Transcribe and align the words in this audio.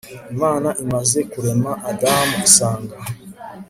imana 0.33 0.69
imaze 0.83 1.19
kurema 1.31 1.71
adamu 1.91 2.35
isanga 2.47 2.95